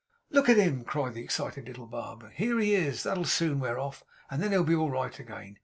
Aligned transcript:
'Look 0.31 0.49
at 0.49 0.57
him!' 0.57 0.83
cried 0.83 1.13
the 1.13 1.21
excited 1.21 1.67
little 1.67 1.85
barber. 1.85 2.29
'Here 2.31 2.57
he 2.57 2.73
is! 2.73 3.03
That'll 3.03 3.23
soon 3.23 3.59
wear 3.59 3.77
off, 3.77 4.03
and 4.31 4.41
then 4.41 4.51
he'll 4.51 4.63
be 4.63 4.73
all 4.73 4.89
right 4.89 5.19
again. 5.19 5.59